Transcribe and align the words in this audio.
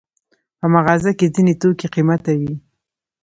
په 0.59 0.65
مغازه 0.73 1.11
کې 1.19 1.33
ځینې 1.35 1.53
توکي 1.61 1.87
قیمته 1.95 2.31
وي. 2.39 2.53